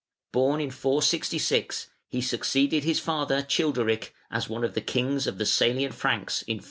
Born 0.31 0.59
in 0.59 0.71
466, 0.71 1.85
he 2.09 2.21
succeeded 2.21 2.83
his 2.83 2.99
father, 2.99 3.43
Childeric, 3.43 4.15
as 4.31 4.49
one 4.49 4.63
of 4.63 4.73
the 4.73 4.81
kings 4.81 5.27
of 5.27 5.37
the 5.37 5.45
Salian 5.45 5.91
Franks 5.91 6.41
in 6.41 6.55
481. 6.57 6.59